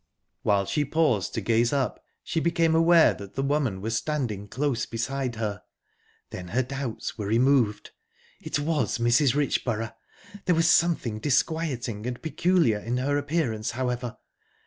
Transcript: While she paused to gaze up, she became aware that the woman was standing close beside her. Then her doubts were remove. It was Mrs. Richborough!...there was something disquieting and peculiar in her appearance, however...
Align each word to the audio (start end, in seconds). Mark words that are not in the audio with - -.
While 0.41 0.65
she 0.65 0.83
paused 0.83 1.35
to 1.35 1.41
gaze 1.41 1.71
up, 1.71 2.03
she 2.23 2.39
became 2.39 2.73
aware 2.73 3.13
that 3.13 3.35
the 3.35 3.43
woman 3.43 3.81
was 3.81 3.95
standing 3.95 4.47
close 4.47 4.87
beside 4.87 5.35
her. 5.35 5.61
Then 6.31 6.47
her 6.47 6.63
doubts 6.63 7.19
were 7.19 7.27
remove. 7.27 7.83
It 8.41 8.57
was 8.57 8.97
Mrs. 8.97 9.35
Richborough!...there 9.35 10.55
was 10.55 10.67
something 10.67 11.19
disquieting 11.19 12.07
and 12.07 12.19
peculiar 12.19 12.79
in 12.79 12.97
her 12.97 13.15
appearance, 13.15 13.69
however... 13.77 14.17